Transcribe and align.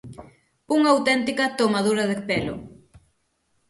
Unha 0.77 0.89
auténtica 0.95 1.53
tomadura 1.59 2.03
de 2.11 2.17
pelo. 2.27 2.55